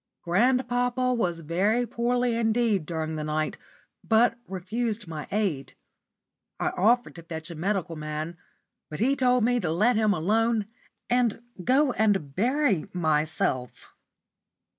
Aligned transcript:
Grandpapa 0.23 1.13
was 1.13 1.41
very 1.41 1.85
poorly 1.85 2.33
indeed 2.35 2.87
during 2.87 3.17
the 3.17 3.23
night, 3.23 3.59
but 4.03 4.35
refused 4.47 5.07
my 5.07 5.27
aid. 5.31 5.75
I 6.59 6.69
offered 6.69 7.13
to 7.17 7.21
fetch 7.21 7.51
a 7.51 7.55
medical 7.55 7.95
man, 7.95 8.35
but 8.89 8.99
he 8.99 9.15
told 9.15 9.43
me 9.43 9.59
to 9.59 9.69
let 9.71 9.95
him 9.97 10.11
alone 10.11 10.65
and 11.07 11.43
go 11.63 11.91
and 11.91 12.35
bury 12.35 12.87
myself. 12.93 13.93